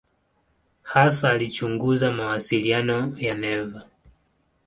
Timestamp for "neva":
3.35-3.85